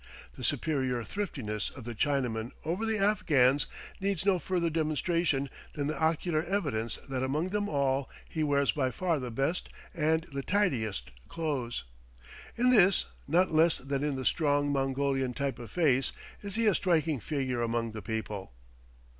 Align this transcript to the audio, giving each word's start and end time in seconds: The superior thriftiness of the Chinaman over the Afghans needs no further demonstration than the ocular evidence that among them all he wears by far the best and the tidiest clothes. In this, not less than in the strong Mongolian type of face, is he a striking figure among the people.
The 0.33 0.43
superior 0.43 1.03
thriftiness 1.03 1.69
of 1.69 1.83
the 1.83 1.93
Chinaman 1.93 2.53
over 2.65 2.87
the 2.87 2.97
Afghans 2.97 3.67
needs 3.99 4.25
no 4.25 4.39
further 4.39 4.71
demonstration 4.71 5.47
than 5.73 5.85
the 5.85 5.99
ocular 6.01 6.41
evidence 6.41 6.97
that 7.07 7.21
among 7.21 7.49
them 7.49 7.69
all 7.69 8.09
he 8.27 8.43
wears 8.43 8.71
by 8.71 8.89
far 8.89 9.19
the 9.19 9.29
best 9.29 9.69
and 9.93 10.23
the 10.33 10.41
tidiest 10.41 11.11
clothes. 11.29 11.83
In 12.55 12.71
this, 12.71 13.05
not 13.27 13.53
less 13.53 13.77
than 13.77 14.03
in 14.03 14.15
the 14.15 14.25
strong 14.25 14.71
Mongolian 14.71 15.35
type 15.35 15.59
of 15.59 15.69
face, 15.69 16.11
is 16.41 16.55
he 16.55 16.65
a 16.65 16.73
striking 16.73 17.19
figure 17.19 17.61
among 17.61 17.91
the 17.91 18.01
people. 18.01 18.53